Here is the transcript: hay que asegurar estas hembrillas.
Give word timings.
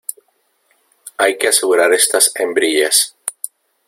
hay 1.19 1.37
que 1.37 1.49
asegurar 1.49 1.93
estas 1.93 2.31
hembrillas. 2.33 3.15